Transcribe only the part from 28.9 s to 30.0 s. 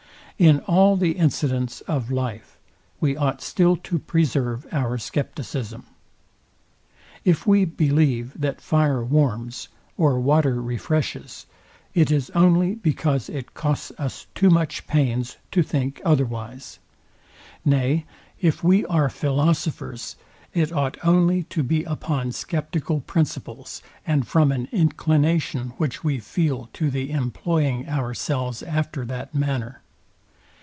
that manner.